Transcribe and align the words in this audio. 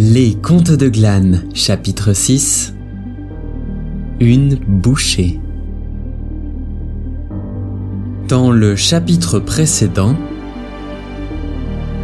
Les 0.00 0.36
Contes 0.36 0.70
de 0.70 0.88
Glane, 0.88 1.42
chapitre 1.54 2.12
6 2.12 2.72
Une 4.20 4.54
bouchée. 4.54 5.40
Dans 8.28 8.52
le 8.52 8.76
chapitre 8.76 9.40
précédent, 9.40 10.14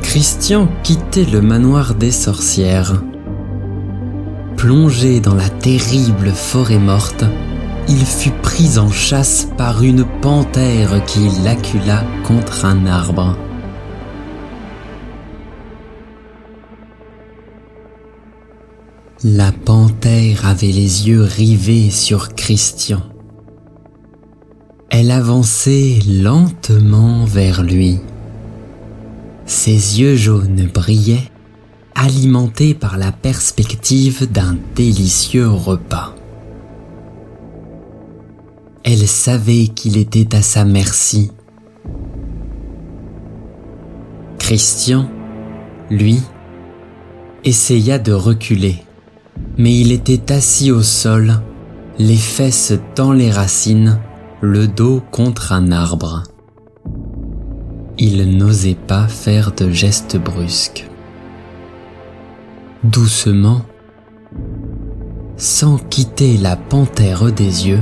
Christian 0.03 0.69
quittait 0.83 1.25
le 1.25 1.41
manoir 1.41 1.95
des 1.95 2.11
sorcières. 2.11 3.01
Plongé 4.57 5.21
dans 5.21 5.37
la 5.37 5.49
terrible 5.49 6.31
forêt 6.31 6.81
morte, 6.81 7.25
il 7.89 8.05
fut 8.05 8.35
pris 8.43 8.77
en 8.77 8.91
chasse 8.91 9.49
par 9.57 9.85
une 9.85 10.05
panthère 10.21 11.05
qui 11.05 11.29
l'accula 11.45 12.03
contre 12.25 12.65
un 12.65 12.87
arbre. 12.87 13.39
La 19.27 19.53
panthère 19.53 20.45
avait 20.45 20.67
les 20.67 21.09
yeux 21.09 21.23
rivés 21.23 21.89
sur 21.89 22.35
Christian. 22.35 23.01
Elle 24.91 25.11
avançait 25.11 26.01
lentement 26.07 27.25
vers 27.25 27.63
lui. 27.63 28.01
Ses 29.47 29.99
yeux 29.99 30.17
jaunes 30.17 30.69
brillaient, 30.75 31.31
alimentés 31.95 32.75
par 32.75 32.99
la 32.99 33.13
perspective 33.13 34.31
d'un 34.31 34.59
délicieux 34.75 35.49
repas. 35.49 36.15
Elle 38.83 39.09
savait 39.09 39.69
qu'il 39.69 39.97
était 39.97 40.37
à 40.37 40.43
sa 40.43 40.67
merci. 40.67 41.33
Christian, 44.39 45.09
lui, 45.89 46.21
essaya 47.43 47.99
de 47.99 48.13
reculer 48.13 48.84
mais 49.57 49.79
il 49.79 49.93
était 49.93 50.33
assis 50.33 50.71
au 50.71 50.83
sol, 50.83 51.41
les 51.99 52.17
fesses 52.17 52.75
dans 52.97 53.13
les 53.13 53.31
racines, 53.31 54.01
le 54.41 54.67
dos 54.67 55.03
contre 55.11 55.53
un 55.53 55.71
arbre. 55.71 56.25
Il 57.99 58.37
n'osait 58.37 58.75
pas 58.75 59.07
faire 59.07 59.53
de 59.53 59.71
gestes 59.71 60.17
brusques. 60.17 60.89
Doucement, 62.83 63.63
sans 65.37 65.79
quitter 65.79 66.37
la 66.37 66.57
panthère 66.57 67.31
des 67.33 67.69
yeux, 67.69 67.81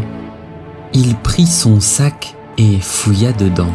il 0.93 1.17
prit 1.17 1.47
son 1.47 1.81
sac 1.81 2.37
et 2.59 2.79
fouilla 2.81 3.33
dedans. 3.33 3.73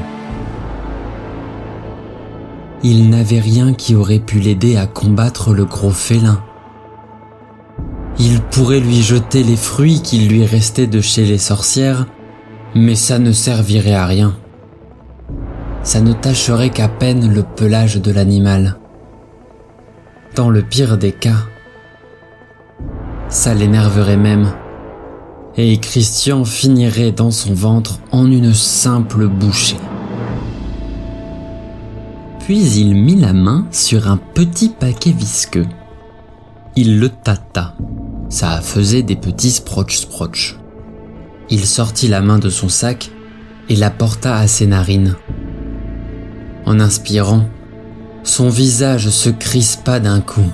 Il 2.83 3.09
n'avait 3.09 3.39
rien 3.39 3.73
qui 3.73 3.95
aurait 3.95 4.19
pu 4.19 4.39
l'aider 4.39 4.77
à 4.77 4.85
combattre 4.85 5.53
le 5.53 5.65
gros 5.65 5.91
félin, 5.91 6.43
il 8.19 8.41
pourrait 8.41 8.79
lui 8.79 9.01
jeter 9.01 9.43
les 9.43 9.55
fruits 9.55 10.01
qu'il 10.01 10.27
lui 10.27 10.45
restait 10.45 10.87
de 10.87 11.01
chez 11.01 11.25
les 11.25 11.37
sorcières, 11.37 12.07
mais 12.73 12.95
ça 12.95 13.19
ne 13.19 13.31
servirait 13.31 13.93
à 13.93 14.05
rien. 14.05 14.35
Ça 15.83 16.01
ne 16.01 16.13
tâcherait 16.13 16.71
qu'à 16.71 16.87
peine 16.87 17.31
le 17.31 17.43
pelage 17.43 18.01
de 18.01 18.11
l'animal. 18.11 18.77
Dans 20.35 20.49
le 20.49 20.61
pire 20.61 20.97
des 20.97 21.11
cas, 21.11 21.45
ça 23.29 23.53
l'énerverait 23.53 24.17
même, 24.17 24.51
et 25.55 25.77
Christian 25.77 26.45
finirait 26.45 27.11
dans 27.11 27.31
son 27.31 27.53
ventre 27.53 27.99
en 28.11 28.31
une 28.31 28.53
simple 28.53 29.27
bouchée. 29.27 29.77
Puis 32.39 32.79
il 32.79 32.95
mit 32.95 33.15
la 33.15 33.33
main 33.33 33.67
sur 33.71 34.09
un 34.09 34.17
petit 34.17 34.69
paquet 34.69 35.11
visqueux. 35.11 35.67
Il 36.75 36.99
le 36.99 37.09
tâta. 37.09 37.73
Ça 38.29 38.61
faisait 38.61 39.03
des 39.03 39.15
petits 39.15 39.51
sproch-sproch. 39.51 40.57
Il 41.49 41.65
sortit 41.65 42.09
la 42.09 42.21
main 42.21 42.39
de 42.39 42.49
son 42.49 42.67
sac 42.67 43.09
et 43.69 43.75
la 43.75 43.89
porta 43.89 44.35
à 44.37 44.47
ses 44.47 44.67
narines. 44.67 45.15
En 46.65 46.79
inspirant, 46.79 47.47
son 48.23 48.49
visage 48.49 49.09
se 49.09 49.29
crispa 49.29 50.01
d'un 50.01 50.19
coup. 50.19 50.51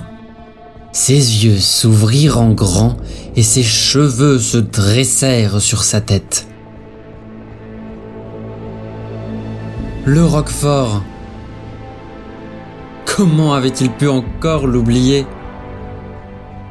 Ses 0.92 1.44
yeux 1.44 1.58
s'ouvrirent 1.58 2.40
en 2.40 2.52
grand 2.52 2.96
et 3.34 3.42
ses 3.42 3.64
cheveux 3.64 4.38
se 4.38 4.58
dressèrent 4.58 5.60
sur 5.60 5.82
sa 5.82 6.00
tête. 6.00 6.46
Le 10.04 10.24
Roquefort 10.24 11.02
Comment 13.06 13.54
avait-il 13.54 13.90
pu 13.90 14.06
encore 14.06 14.68
l'oublier? 14.68 15.26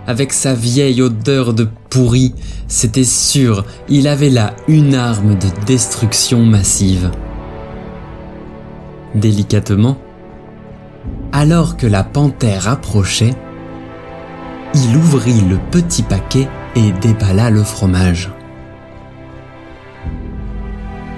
Avec 0.07 0.33
sa 0.33 0.53
vieille 0.53 1.01
odeur 1.01 1.53
de 1.53 1.67
pourri, 1.89 2.33
c'était 2.67 3.03
sûr, 3.03 3.65
il 3.87 4.07
avait 4.07 4.29
là 4.29 4.53
une 4.67 4.95
arme 4.95 5.35
de 5.35 5.65
destruction 5.65 6.43
massive. 6.45 7.11
Délicatement, 9.15 9.97
alors 11.31 11.77
que 11.77 11.87
la 11.87 12.03
panthère 12.03 12.67
approchait, 12.67 13.35
il 14.73 14.97
ouvrit 14.97 15.41
le 15.41 15.57
petit 15.71 16.03
paquet 16.03 16.47
et 16.75 16.91
déballa 17.01 17.49
le 17.49 17.63
fromage. 17.63 18.31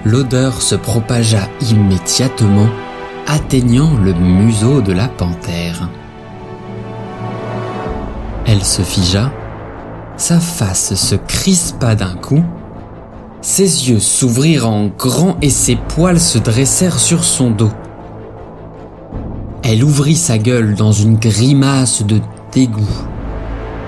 L'odeur 0.03 0.61
se 0.61 0.75
propagea 0.75 1.49
immédiatement, 1.71 2.69
atteignant 3.27 3.97
le 3.97 4.13
museau 4.13 4.81
de 4.81 4.91
la 4.91 5.07
panthère. 5.07 5.89
Elle 8.45 8.63
se 8.63 8.83
figea, 8.83 9.31
sa 10.17 10.39
face 10.39 10.93
se 10.95 11.15
crispa 11.15 11.95
d'un 11.95 12.15
coup, 12.15 12.43
ses 13.41 13.89
yeux 13.89 13.99
s'ouvrirent 13.99 14.69
en 14.69 14.87
grand 14.87 15.37
et 15.41 15.49
ses 15.49 15.75
poils 15.75 16.19
se 16.19 16.37
dressèrent 16.37 16.99
sur 16.99 17.23
son 17.23 17.51
dos. 17.51 17.71
Elle 19.63 19.83
ouvrit 19.83 20.15
sa 20.15 20.37
gueule 20.37 20.75
dans 20.75 20.91
une 20.91 21.17
grimace 21.17 22.03
de 22.03 22.21
dégoût. 22.51 22.87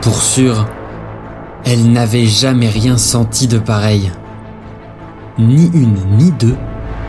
Pour 0.01 0.21
sûr, 0.21 0.67
elle 1.65 1.91
n'avait 1.91 2.25
jamais 2.25 2.69
rien 2.69 2.97
senti 2.97 3.47
de 3.47 3.59
pareil. 3.59 4.11
Ni 5.37 5.69
une 5.73 6.17
ni 6.17 6.31
deux, 6.31 6.55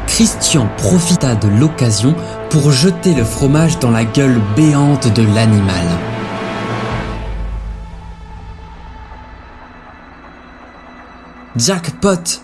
Christian 0.07 0.69
profita 0.77 1.35
de 1.35 1.49
l'occasion 1.49 2.15
pour 2.51 2.73
jeter 2.73 3.15
le 3.15 3.25
fromage 3.25 3.79
dans 3.79 3.91
la 3.91 4.05
gueule 4.05 4.41
béante 4.57 5.15
de 5.15 5.23
l'animal. 5.23 5.87
Jackpot 11.57 12.43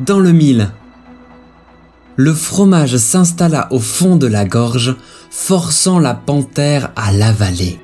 Dans 0.00 0.18
le 0.18 0.32
mille. 0.32 0.70
Le 2.16 2.34
fromage 2.34 2.96
s'installa 2.96 3.68
au 3.70 3.78
fond 3.78 4.16
de 4.16 4.26
la 4.26 4.44
gorge, 4.44 4.96
forçant 5.30 6.00
la 6.00 6.14
panthère 6.14 6.90
à 6.96 7.12
l'avaler. 7.12 7.80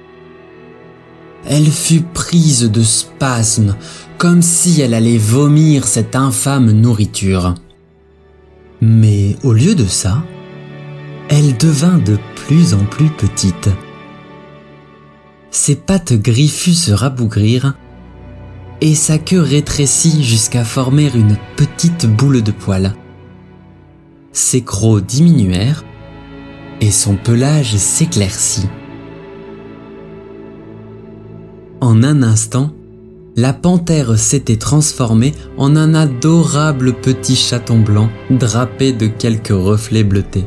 Elle 1.47 1.71
fut 1.71 2.03
prise 2.03 2.71
de 2.71 2.83
spasmes, 2.83 3.77
comme 4.19 4.43
si 4.43 4.81
elle 4.81 4.95
allait 4.95 5.17
vomir 5.17 5.87
cette 5.87 6.17
infâme 6.17 6.73
nourriture. 6.73 7.55
Mais 8.81 9.37
au 9.45 9.53
lieu 9.53 9.77
de 9.77 9.87
ça, 9.87 10.25
elle 11.29 11.57
devint 11.57 11.99
de 11.99 12.19
plus 12.35 12.75
en 12.75 12.85
plus 12.85 13.11
petite. 13.11 13.71
Ses 15.51 15.77
pattes 15.77 16.15
griffues 16.15 16.75
se 16.75 16.91
rabougrirent 16.91 17.75
et 18.81 18.95
sa 18.95 19.19
queue 19.19 19.41
rétrécit 19.41 20.23
jusqu'à 20.23 20.65
former 20.65 21.11
une 21.15 21.37
petite 21.57 22.07
boule 22.07 22.43
de 22.43 22.53
poils. 22.53 22.95
Ses 24.33 24.63
crocs 24.63 25.05
diminuèrent 25.05 25.85
et 26.81 26.91
son 26.91 27.17
pelage 27.17 27.77
s'éclaircit. 27.77 28.69
En 31.81 32.03
un 32.03 32.23
instant, 32.23 32.73
la 33.37 33.53
panthère 33.53 34.19
s'était 34.19 34.57
transformée 34.57 35.33
en 35.57 35.77
un 35.77 35.95
adorable 35.95 36.95
petit 36.95 37.37
chaton 37.37 37.79
blanc 37.79 38.11
drapé 38.31 38.93
de 38.93 39.07
quelques 39.07 39.49
reflets 39.49 40.05
bleutés. 40.05 40.45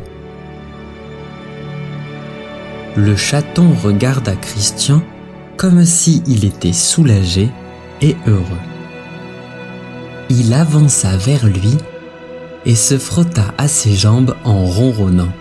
Le 2.97 3.15
chaton 3.15 3.73
regarda 3.73 4.35
Christian 4.35 5.01
comme 5.55 5.85
s'il 5.85 6.43
était 6.43 6.73
soulagé 6.73 7.49
et 8.01 8.15
heureux. 8.27 8.43
Il 10.29 10.53
avança 10.53 11.17
vers 11.17 11.47
lui 11.47 11.77
et 12.65 12.75
se 12.75 12.97
frotta 12.97 13.53
à 13.57 13.67
ses 13.67 13.93
jambes 13.93 14.35
en 14.43 14.65
ronronnant. 14.65 15.31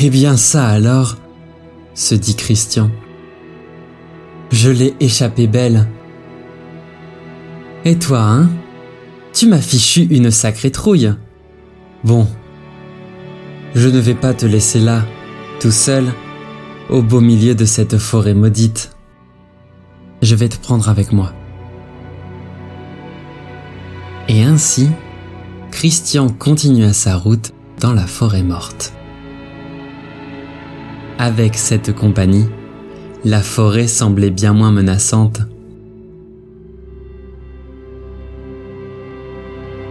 Eh 0.00 0.10
bien 0.10 0.36
ça 0.36 0.66
alors, 0.68 1.16
se 1.94 2.14
dit 2.14 2.36
Christian. 2.36 2.90
Je 4.52 4.70
l'ai 4.70 4.94
échappé 5.00 5.46
belle. 5.46 5.86
Et 7.84 7.98
toi, 7.98 8.20
hein 8.20 8.48
Tu 9.32 9.46
m'as 9.46 9.60
fichu 9.60 10.06
une 10.10 10.30
sacrée 10.30 10.70
trouille. 10.70 11.12
Bon, 12.04 12.26
je 13.74 13.88
ne 13.88 13.98
vais 13.98 14.14
pas 14.14 14.34
te 14.34 14.46
laisser 14.46 14.80
là, 14.80 15.04
tout 15.60 15.70
seul, 15.70 16.06
au 16.90 17.02
beau 17.02 17.20
milieu 17.20 17.54
de 17.54 17.64
cette 17.64 17.98
forêt 17.98 18.34
maudite. 18.34 18.95
Je 20.26 20.34
vais 20.34 20.48
te 20.48 20.58
prendre 20.58 20.88
avec 20.88 21.12
moi. 21.12 21.32
Et 24.26 24.42
ainsi, 24.42 24.90
Christian 25.70 26.28
continua 26.28 26.92
sa 26.92 27.14
route 27.14 27.52
dans 27.78 27.92
la 27.92 28.08
forêt 28.08 28.42
morte. 28.42 28.92
Avec 31.20 31.54
cette 31.54 31.94
compagnie, 31.94 32.46
la 33.24 33.40
forêt 33.40 33.86
semblait 33.86 34.30
bien 34.30 34.52
moins 34.52 34.72
menaçante. 34.72 35.42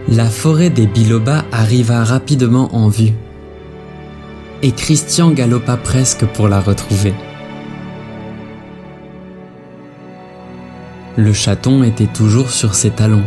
La 0.06 0.26
forêt 0.26 0.68
des 0.68 0.86
bilobas 0.86 1.46
arriva 1.50 2.04
rapidement 2.04 2.76
en 2.76 2.90
vue, 2.90 3.14
et 4.62 4.72
Christian 4.72 5.30
galopa 5.30 5.78
presque 5.78 6.26
pour 6.26 6.46
la 6.46 6.60
retrouver. 6.60 7.14
Le 11.16 11.32
chaton 11.32 11.82
était 11.82 12.06
toujours 12.06 12.50
sur 12.50 12.74
ses 12.74 12.90
talons. 12.90 13.24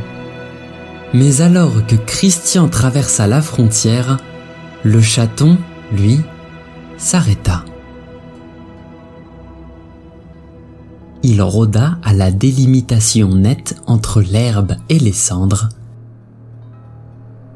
Mais 1.14 1.42
alors 1.42 1.86
que 1.88 1.96
Christian 1.96 2.68
traversa 2.68 3.26
la 3.26 3.42
frontière, 3.42 4.18
le 4.84 5.02
chaton, 5.02 5.58
lui, 5.92 6.22
s'arrêta. 6.98 7.66
Il 11.24 11.42
rôda 11.42 11.98
à 12.04 12.14
la 12.14 12.32
délimitation 12.32 13.34
nette 13.34 13.82
entre 13.88 14.22
l'herbe 14.22 14.76
et 14.90 15.00
les 15.00 15.12
cendres, 15.12 15.70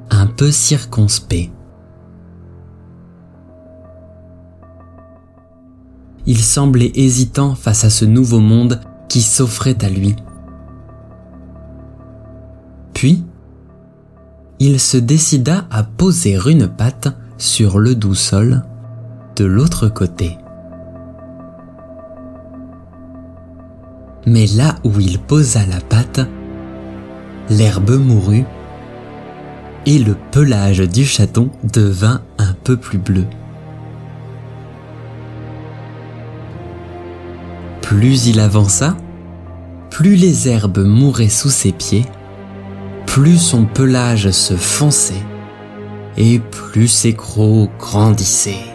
un 0.10 0.26
peu 0.26 0.52
circonspect. 0.52 1.52
Il 6.26 6.40
semblait 6.40 6.92
hésitant 6.96 7.54
face 7.54 7.84
à 7.84 7.90
ce 7.90 8.06
nouveau 8.06 8.40
monde 8.40 8.82
qui 9.14 9.22
s'offrait 9.22 9.78
à 9.86 9.90
lui. 9.90 10.16
Puis, 12.96 13.24
il 14.58 14.80
se 14.80 14.98
décida 14.98 15.68
à 15.70 15.84
poser 15.84 16.40
une 16.48 16.68
patte 16.68 17.16
sur 17.38 17.78
le 17.78 17.94
doux 17.94 18.16
sol 18.16 18.64
de 19.36 19.46
l'autre 19.46 19.88
côté. 19.88 20.40
Mais 24.26 24.48
là 24.48 24.78
où 24.84 25.00
il 25.00 25.20
posa 25.20 25.64
la 25.68 25.80
patte, 25.80 26.22
l'herbe 27.52 27.92
mourut 27.92 28.46
et 29.86 30.00
le 30.00 30.16
pelage 30.32 30.80
du 30.80 31.06
chaton 31.06 31.52
devint 31.72 32.22
un 32.40 32.54
peu 32.64 32.78
plus 32.78 32.98
bleu. 32.98 33.26
Plus 37.84 38.26
il 38.26 38.40
avança, 38.40 38.98
plus 39.92 40.16
les 40.16 40.50
herbes 40.50 40.84
mouraient 40.84 41.30
sous 41.30 41.52
ses 41.52 41.72
pieds 41.72 42.08
plus 43.14 43.38
son 43.38 43.66
pelage 43.66 44.32
se 44.32 44.56
fonçait 44.56 45.24
et 46.18 46.40
plus 46.40 46.88
ses 46.88 47.14
crocs 47.14 47.70
grandissaient. 47.78 48.66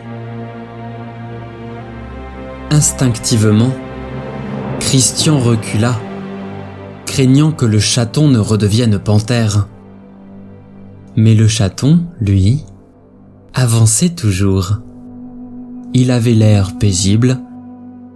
Instinctivement, 2.71 3.73
Christian 4.79 5.41
recula, 5.41 5.99
craignant 7.05 7.51
que 7.51 7.67
le 7.67 7.81
chaton 7.81 8.29
ne 8.29 8.39
redevienne 8.39 9.01
panthère. 9.01 9.67
Mais 11.17 11.35
le 11.35 11.49
chaton, 11.49 12.05
lui, 12.21 12.63
avançait 13.55 14.11
toujours. 14.11 14.79
Il 15.95 16.13
avait 16.13 16.35
l'air 16.35 16.79
paisible, 16.79 17.41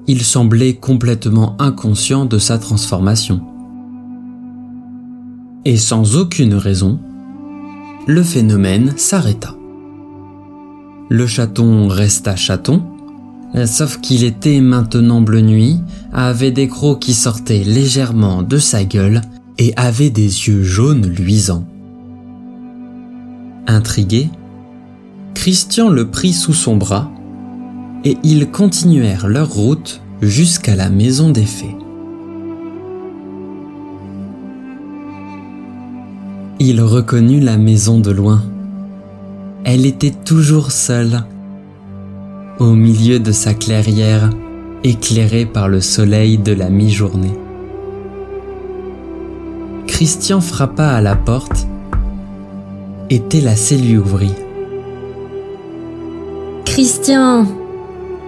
il 0.07 0.23
semblait 0.23 0.75
complètement 0.75 1.57
inconscient 1.61 2.27
de 2.27 2.39
sa 2.39 2.59
transformation 2.59 3.43
et 5.65 5.77
sans 5.77 6.17
aucune 6.17 6.55
raison, 6.55 6.99
le 8.07 8.23
phénomène 8.23 8.95
s'arrêta. 8.97 9.55
Le 11.09 11.27
chaton 11.27 11.89
resta 11.89 12.37
chaton, 12.37 12.83
sauf 13.67 14.01
qu'il 14.01 14.25
était 14.25 14.61
maintenant 14.61 15.21
bleu 15.21 15.41
nuit, 15.41 15.79
avait 16.13 16.51
des 16.51 16.69
crocs 16.69 17.01
qui 17.01 17.15
sortaient 17.15 17.65
légèrement 17.65 18.43
de 18.43 18.59
sa 18.59 18.85
gueule 18.85 19.21
et 19.59 19.73
avait 19.77 20.11
des 20.11 20.49
yeux 20.49 20.63
jaunes 20.63 21.07
luisants. 21.07 21.67
Intrigué, 23.67 24.31
Christian 25.35 25.91
le 25.91 26.11
prit 26.11 26.33
sous 26.33 26.55
son 26.55 26.77
bras 26.77 27.11
et 28.05 28.17
ils 28.23 28.51
continuèrent 28.51 29.29
leur 29.29 29.51
route 29.51 30.01
jusqu'à 30.21 30.77
la 30.77 30.91
maison 30.91 31.31
des 31.31 31.45
fées. 31.45 31.77
Il 36.59 36.81
reconnut 36.81 37.41
la 37.41 37.59
maison 37.59 37.99
de 37.99 38.11
loin. 38.11 38.43
Elle 39.65 39.87
était 39.87 40.13
toujours 40.25 40.71
seule, 40.71 41.25
au 42.59 42.73
milieu 42.73 43.19
de 43.19 43.33
sa 43.33 43.55
clairière, 43.55 44.31
éclairée 44.85 45.47
par 45.47 45.69
le 45.69 45.81
soleil 45.81 46.39
de 46.39 46.53
la 46.53 46.71
mi-journée. 46.71 47.33
Christian 49.87 50.41
frappa 50.41 50.89
à 50.89 51.01
la 51.01 51.17
porte 51.17 51.67
et 53.11 53.21
Télacé 53.21 53.77
lui 53.77 53.99
ouvrit. 53.99 54.35
Christian, 56.65 57.47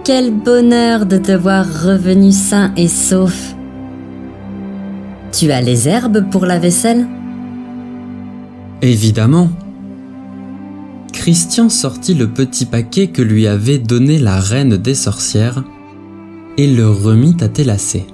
quel 0.05 0.31
bonheur 0.31 1.07
de 1.07 1.17
te 1.17 1.31
voir 1.31 1.65
revenu 1.65 2.31
sain 2.31 2.71
et 2.77 2.87
sauf. 2.87 3.55
Tu 5.31 5.51
as 5.51 5.61
les 5.61 5.89
herbes 5.89 6.29
pour 6.29 6.45
la 6.45 6.59
vaisselle? 6.59 7.07
Évidemment. 8.83 9.49
Christian 11.11 11.69
sortit 11.69 12.13
le 12.13 12.29
petit 12.29 12.65
paquet 12.65 13.07
que 13.07 13.23
lui 13.23 13.47
avait 13.47 13.79
donné 13.79 14.19
la 14.19 14.39
reine 14.39 14.77
des 14.77 14.93
sorcières 14.93 15.63
et 16.57 16.67
le 16.67 16.87
remit 16.87 17.35
à 17.41 17.49
Télacé. 17.49 18.05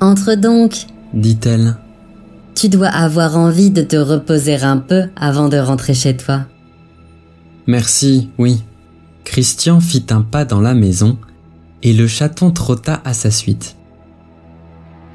Entre 0.00 0.34
donc, 0.34 0.74
dit-elle. 1.14 1.76
Tu 2.54 2.68
dois 2.68 2.88
avoir 2.88 3.38
envie 3.38 3.70
de 3.70 3.80
te 3.80 3.96
reposer 3.96 4.56
un 4.62 4.76
peu 4.76 5.04
avant 5.16 5.48
de 5.48 5.56
rentrer 5.56 5.94
chez 5.94 6.18
toi. 6.18 6.42
Merci, 7.66 8.28
oui. 8.36 8.62
Christian 9.24 9.80
fit 9.80 10.06
un 10.10 10.22
pas 10.22 10.44
dans 10.44 10.60
la 10.60 10.74
maison 10.74 11.18
et 11.82 11.92
le 11.92 12.06
chaton 12.06 12.50
trotta 12.50 13.00
à 13.04 13.14
sa 13.14 13.30
suite. 13.30 13.76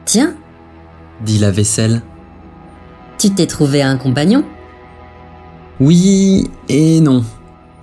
Tiens, 0.06 0.36
dit 1.24 1.40
la 1.40 1.52
vaisselle. 1.52 2.02
Tu 3.18 3.32
t'es 3.32 3.48
trouvé 3.48 3.82
un 3.82 3.98
compagnon? 3.98 4.44
Oui 5.80 6.50
et 6.70 7.02
non, 7.02 7.24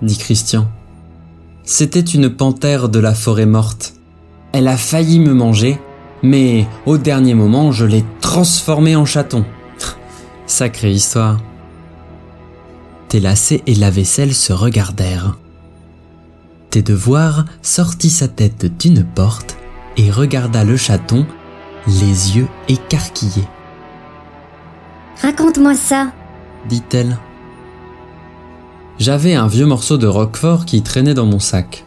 dit 0.01 0.17
Christian. 0.17 0.67
C'était 1.63 1.99
une 1.99 2.29
panthère 2.29 2.89
de 2.89 2.99
la 2.99 3.13
forêt 3.13 3.45
morte. 3.45 3.93
Elle 4.51 4.67
a 4.67 4.77
failli 4.77 5.19
me 5.19 5.33
manger, 5.33 5.79
mais 6.21 6.67
au 6.85 6.97
dernier 6.97 7.33
moment, 7.33 7.71
je 7.71 7.85
l'ai 7.85 8.03
transformée 8.21 8.95
en 8.95 9.05
chaton. 9.05 9.45
Sacrée 10.45 10.91
histoire. 10.91 11.39
Télacé 13.07 13.63
et 13.65 13.75
la 13.75 13.89
vaisselle 13.89 14.33
se 14.33 14.53
regardèrent. 14.53 15.37
Tes 16.73 16.81
devoirs 16.81 17.45
sortit 17.61 18.09
sa 18.09 18.27
tête 18.27 18.65
d'une 18.79 19.03
porte 19.03 19.57
et 19.95 20.09
regarda 20.09 20.63
le 20.63 20.75
chaton, 20.75 21.27
les 21.85 22.35
yeux 22.35 22.47
écarquillés. 22.67 23.47
Raconte-moi 25.21 25.75
ça, 25.75 26.07
dit-elle. 26.67 27.19
J'avais 28.97 29.35
un 29.35 29.45
vieux 29.45 29.67
morceau 29.67 29.97
de 29.97 30.07
roquefort 30.07 30.65
qui 30.65 30.81
traînait 30.81 31.13
dans 31.13 31.27
mon 31.27 31.37
sac, 31.37 31.85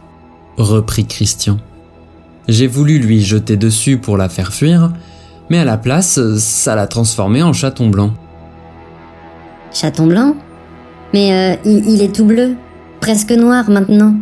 reprit 0.55 1.05
Christian. 1.05 1.57
J'ai 2.47 2.67
voulu 2.67 2.97
lui 2.97 3.21
jeter 3.21 3.57
dessus 3.57 3.97
pour 3.97 4.15
la 4.15 4.29
faire 4.29 4.53
fuir, 4.53 4.93
mais 5.49 5.57
à 5.57 5.65
la 5.65 5.77
place, 5.77 6.17
ça 6.37 6.75
l'a 6.75 6.87
transformé 6.87 7.43
en 7.43 7.51
chaton 7.51 7.89
blanc. 7.89 8.13
Chaton 9.73 10.07
blanc? 10.07 10.37
Mais 11.13 11.33
euh, 11.33 11.57
il, 11.65 12.01
est 12.01 12.15
tout 12.15 12.23
bleu, 12.23 12.55
presque 13.01 13.33
noir 13.33 13.69
maintenant. 13.69 14.15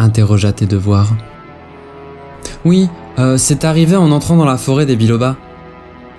Interrogea 0.00 0.52
tes 0.52 0.64
devoirs. 0.64 1.14
Oui, 2.64 2.88
euh, 3.18 3.36
c'est 3.36 3.66
arrivé 3.66 3.96
en 3.96 4.10
entrant 4.10 4.36
dans 4.36 4.46
la 4.46 4.56
forêt 4.56 4.86
des 4.86 4.96
bilobas. 4.96 5.36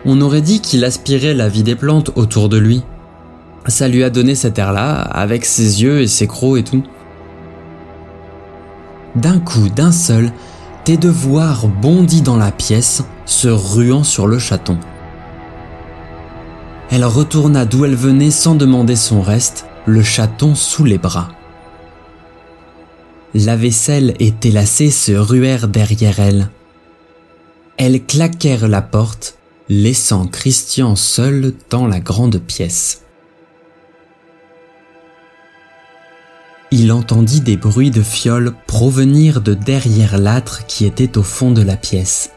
On 0.05 0.21
aurait 0.21 0.41
dit 0.41 0.61
qu'il 0.61 0.85
aspirait 0.85 1.33
la 1.33 1.49
vie 1.49 1.63
des 1.63 1.75
plantes 1.75 2.11
autour 2.15 2.47
de 2.47 2.57
lui. 2.57 2.83
Ça 3.67 3.87
lui 3.87 4.03
a 4.03 4.11
donné 4.11 4.35
cet 4.35 4.59
air-là, 4.59 4.93
avec 4.93 5.45
ses 5.45 5.81
yeux 5.81 6.01
et 6.01 6.07
ses 6.07 6.27
crocs 6.27 6.59
et 6.59 6.63
tout. 6.63 6.83
D'un 9.15 9.39
coup, 9.39 9.67
d'un 9.69 9.91
seul, 9.91 10.31
tes 10.83 10.97
devoirs 10.97 11.67
bondit 11.67 12.21
dans 12.21 12.37
la 12.37 12.51
pièce, 12.51 13.03
se 13.25 13.47
ruant 13.47 14.03
sur 14.03 14.27
le 14.27 14.37
chaton. 14.37 14.77
Elle 16.91 17.05
retourna 17.05 17.65
d'où 17.65 17.85
elle 17.85 17.95
venait 17.95 18.31
sans 18.31 18.53
demander 18.53 18.95
son 18.95 19.21
reste, 19.21 19.65
le 19.87 20.03
chaton 20.03 20.53
sous 20.53 20.83
les 20.83 20.99
bras. 20.99 21.29
La 23.33 23.55
vaisselle 23.55 24.15
et 24.19 24.31
Télacé 24.31 24.91
se 24.91 25.13
ruèrent 25.13 25.67
derrière 25.67 26.19
elle. 26.19 26.49
Elles 27.77 28.03
claquèrent 28.03 28.67
la 28.67 28.81
porte, 28.81 29.37
laissant 29.69 30.27
Christian 30.27 30.95
seul 30.95 31.53
dans 31.69 31.87
la 31.87 31.99
grande 31.99 32.39
pièce. 32.39 33.03
Il 36.71 36.91
entendit 36.91 37.41
des 37.41 37.57
bruits 37.57 37.91
de 37.91 38.01
fioles 38.01 38.53
provenir 38.65 39.41
de 39.41 39.53
derrière 39.53 40.17
l'âtre 40.17 40.65
qui 40.67 40.85
était 40.85 41.17
au 41.17 41.23
fond 41.23 41.51
de 41.51 41.61
la 41.61 41.75
pièce. 41.75 42.31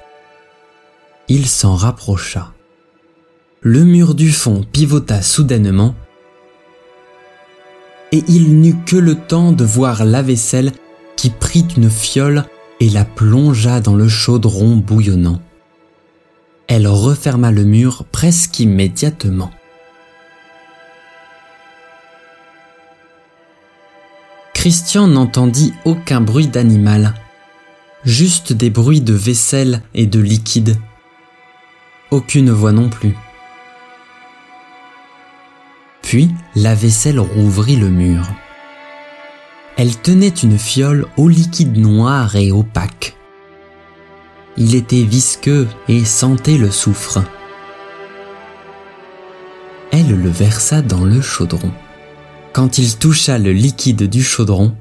Il 1.29 1.47
s'en 1.47 1.75
rapprocha. 1.77 2.53
Le 3.61 3.85
mur 3.85 4.15
du 4.15 4.31
fond 4.31 4.65
pivota 4.71 5.23
soudainement 5.23 5.95
et 8.15 8.23
il 8.29 8.61
n'eut 8.61 8.77
que 8.87 8.97
le 8.97 9.17
temps 9.17 9.51
de 9.51 9.65
voir 9.65 10.05
la 10.05 10.23
vaisselle 10.23 10.73
prit 11.31 11.67
une 11.77 11.91
fiole 11.91 12.45
et 12.81 12.91
la 12.91 13.05
plongea 13.05 13.81
dans 13.81 13.95
le 13.95 14.09
chaudron 14.09 14.77
bouillonnant. 14.77 15.41
Elle 16.67 16.87
referma 16.87 17.51
le 17.51 17.65
mur 17.65 18.05
presque 18.11 18.61
immédiatement. 18.61 19.51
Christian 24.55 25.09
n'entendit 25.09 25.75
aucun 25.85 26.23
bruit 26.23 26.49
d'animal, 26.49 27.15
juste 28.05 28.53
des 28.53 28.71
bruits 28.71 29.03
de 29.03 29.13
vaisselle 29.13 29.83
et 29.93 30.07
de 30.07 30.21
liquide. 30.21 30.79
Aucune 32.11 32.51
voix 32.51 32.73
non 32.73 32.89
plus. 32.89 33.15
Puis 36.01 36.31
la 36.55 36.75
vaisselle 36.75 37.21
rouvrit 37.21 37.77
le 37.77 37.91
mur. 37.91 38.27
Elle 39.77 39.97
tenait 39.97 40.29
une 40.29 40.59
fiole 40.59 41.07
au 41.17 41.29
liquide 41.29 41.77
noir 41.77 42.37
et 42.37 42.53
opaque. 42.53 43.17
Il 44.57 44.77
était 44.77 45.03
visqueux 45.03 45.67
et 45.89 46.05
sentait 46.05 46.59
le 46.59 46.71
soufre. 46.71 47.25
Elle 49.91 50.21
le 50.21 50.29
versa 50.29 50.81
dans 50.81 51.05
le 51.05 51.21
chaudron. 51.21 51.73
Quand 52.53 52.79
il 52.79 52.97
toucha 52.99 53.39
le 53.39 53.53
liquide 53.53 54.09
du 54.09 54.23
chaudron, 54.23 54.77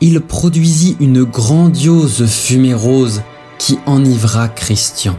il 0.00 0.20
produisit 0.20 0.96
une 1.00 1.24
grandiose 1.24 2.26
fumée 2.26 2.74
rose 2.74 3.22
qui 3.58 3.78
enivra 3.86 4.48
Christian. 4.48 5.18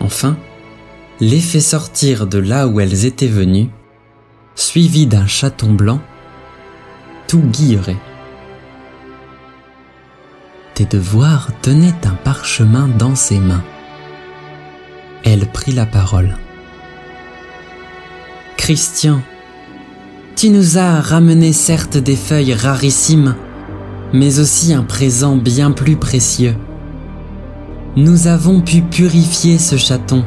Enfin, 0.00 0.36
les 1.20 1.40
fait 1.40 1.60
sortir 1.60 2.28
de 2.28 2.38
là 2.38 2.68
où 2.68 2.78
elles 2.78 3.06
étaient 3.06 3.26
venues, 3.26 3.70
suivies 4.54 5.06
d'un 5.06 5.26
chaton 5.26 5.72
blanc, 5.72 6.00
tout 7.28 7.40
guilleret. 7.40 7.96
Tes 10.74 10.86
devoirs 10.86 11.50
tenaient 11.62 11.94
un 12.04 12.14
parchemin 12.24 12.88
dans 12.98 13.14
ses 13.14 13.38
mains. 13.38 13.62
Elle 15.24 15.46
prit 15.46 15.72
la 15.72 15.86
parole. 15.86 16.36
Christian, 18.56 19.20
tu 20.36 20.50
nous 20.50 20.78
as 20.78 21.00
ramené 21.00 21.52
certes 21.52 21.96
des 21.96 22.16
feuilles 22.16 22.54
rarissimes, 22.54 23.34
mais 24.12 24.38
aussi 24.38 24.72
un 24.72 24.82
présent 24.82 25.36
bien 25.36 25.70
plus 25.70 25.96
précieux. 25.96 26.56
Nous 27.96 28.26
avons 28.26 28.60
pu 28.60 28.80
purifier 28.80 29.58
ce 29.58 29.76
chaton 29.76 30.24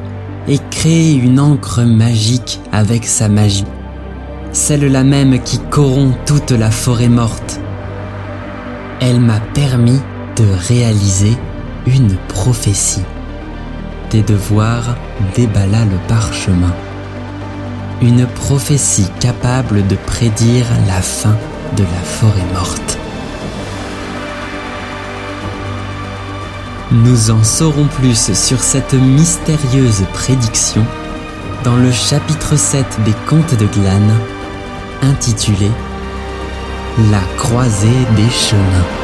et 0.48 0.58
créer 0.70 1.14
une 1.14 1.40
encre 1.40 1.82
magique 1.82 2.60
avec 2.72 3.06
sa 3.06 3.30
magie, 3.30 3.66
celle-là 4.54 5.04
même 5.04 5.42
qui 5.42 5.60
corrompt 5.60 6.18
toute 6.26 6.52
la 6.52 6.72
forêt 6.72 7.10
morte. 7.10 7.60
Elle 9.00 9.20
m'a 9.20 9.40
permis 9.40 10.00
de 10.36 10.46
réaliser 10.68 11.38
une 11.88 12.16
prophétie. 12.28 13.04
Des 14.12 14.22
devoirs 14.22 14.96
déballa 15.36 15.86
le 15.86 15.98
parchemin. 16.08 16.74
Une 18.02 18.26
prophétie 18.26 19.08
capable 19.20 19.88
de 19.88 19.96
prédire 19.96 20.66
la 20.88 21.02
fin 21.02 21.36
de 21.78 21.84
la 21.84 22.02
forêt 22.04 22.54
morte. 22.54 22.98
Nous 26.92 27.32
en 27.32 27.42
saurons 27.44 27.88
plus 27.88 28.34
sur 28.34 28.60
cette 28.60 28.94
mystérieuse 28.94 30.04
prédiction 30.14 30.86
dans 31.64 31.78
le 31.78 31.92
chapitre 31.92 32.58
7 32.58 32.86
des 33.06 33.14
Contes 33.28 33.58
de 33.58 33.66
Glane, 33.68 34.14
intitulé 35.02 35.70
La 37.12 37.22
croisée 37.38 38.06
des 38.16 38.30
chemins. 38.30 39.01